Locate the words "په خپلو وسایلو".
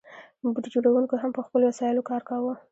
1.37-2.07